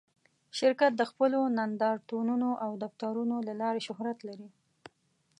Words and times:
شرکت 0.59 0.91
د 0.97 1.03
خپلو 1.11 1.39
نندارتونونو 1.57 2.49
او 2.65 2.71
دفترونو 2.83 3.35
له 3.47 3.53
لارې 3.61 3.81
شهرت 3.87 4.17
لري. 4.27 4.47